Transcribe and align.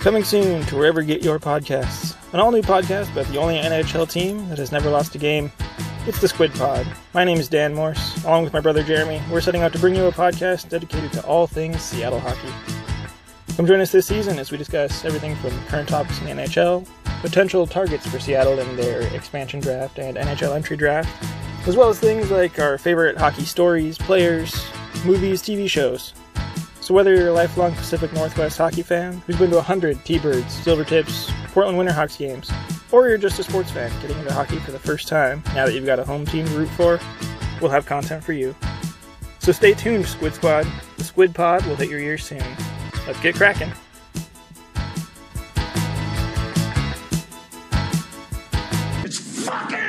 Coming 0.00 0.24
soon 0.24 0.64
to 0.64 0.76
wherever 0.76 1.02
you 1.02 1.06
get 1.06 1.22
your 1.22 1.38
podcasts. 1.38 2.16
An 2.32 2.40
all 2.40 2.50
new 2.50 2.62
podcast 2.62 3.12
about 3.12 3.26
the 3.26 3.36
only 3.36 3.56
NHL 3.56 4.10
team 4.10 4.48
that 4.48 4.56
has 4.56 4.72
never 4.72 4.88
lost 4.88 5.14
a 5.14 5.18
game. 5.18 5.52
It's 6.06 6.22
the 6.22 6.26
Squid 6.26 6.54
Pod. 6.54 6.86
My 7.12 7.22
name 7.22 7.36
is 7.36 7.48
Dan 7.50 7.74
Morse. 7.74 8.24
Along 8.24 8.42
with 8.42 8.54
my 8.54 8.60
brother 8.60 8.82
Jeremy, 8.82 9.20
we're 9.30 9.42
setting 9.42 9.60
out 9.60 9.74
to 9.74 9.78
bring 9.78 9.94
you 9.94 10.06
a 10.06 10.10
podcast 10.10 10.70
dedicated 10.70 11.12
to 11.12 11.26
all 11.26 11.46
things 11.46 11.82
Seattle 11.82 12.18
hockey. 12.18 12.48
Come 13.58 13.66
join 13.66 13.82
us 13.82 13.92
this 13.92 14.06
season 14.06 14.38
as 14.38 14.50
we 14.50 14.56
discuss 14.56 15.04
everything 15.04 15.36
from 15.36 15.50
current 15.66 15.90
topics 15.90 16.18
in 16.22 16.34
the 16.34 16.44
NHL, 16.44 16.88
potential 17.20 17.66
targets 17.66 18.06
for 18.06 18.18
Seattle 18.18 18.58
in 18.58 18.76
their 18.76 19.02
expansion 19.14 19.60
draft 19.60 19.98
and 19.98 20.16
NHL 20.16 20.56
entry 20.56 20.78
draft, 20.78 21.10
as 21.68 21.76
well 21.76 21.90
as 21.90 22.00
things 22.00 22.30
like 22.30 22.58
our 22.58 22.78
favorite 22.78 23.18
hockey 23.18 23.44
stories, 23.44 23.98
players, 23.98 24.64
movies, 25.04 25.42
TV 25.42 25.68
shows. 25.68 26.14
So 26.90 26.94
whether 26.94 27.14
you're 27.14 27.28
a 27.28 27.32
lifelong 27.32 27.72
Pacific 27.76 28.12
Northwest 28.14 28.58
hockey 28.58 28.82
fan 28.82 29.22
who's 29.24 29.36
been 29.36 29.50
to 29.50 29.56
100 29.58 30.04
T-Birds, 30.04 30.52
Silvertips, 30.60 31.32
Portland 31.52 31.78
Winterhawks 31.78 32.18
games, 32.18 32.50
or 32.90 33.08
you're 33.08 33.16
just 33.16 33.38
a 33.38 33.44
sports 33.44 33.70
fan 33.70 33.92
getting 34.02 34.18
into 34.18 34.34
hockey 34.34 34.58
for 34.58 34.72
the 34.72 34.78
first 34.80 35.06
time, 35.06 35.40
now 35.54 35.66
that 35.66 35.72
you've 35.72 35.86
got 35.86 36.00
a 36.00 36.04
home 36.04 36.26
team 36.26 36.44
to 36.46 36.50
root 36.50 36.68
for, 36.70 36.98
we'll 37.60 37.70
have 37.70 37.86
content 37.86 38.24
for 38.24 38.32
you. 38.32 38.56
So 39.38 39.52
stay 39.52 39.72
tuned, 39.72 40.04
Squid 40.04 40.34
Squad. 40.34 40.66
The 40.96 41.04
Squid 41.04 41.32
Pod 41.32 41.64
will 41.66 41.76
hit 41.76 41.88
your 41.90 42.00
ears 42.00 42.24
soon. 42.24 42.42
Let's 43.06 43.20
get 43.20 43.36
Kraken. 43.36 43.70
It's 49.04 49.46
fucking 49.46 49.79